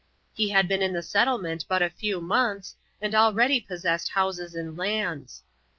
He 0.33 0.49
had 0.49 0.67
been 0.67 0.81
in 0.81 0.93
the 0.93 1.03
settlement 1.03 1.65
but 1.67 1.83
a 1.83 1.89
few 1.91 2.21
months, 2.21 2.75
and 2.99 3.13
already 3.13 3.59
possessed 3.61 4.09
houses 4.09 4.55
and 4.55 4.75
lands. 4.75 5.43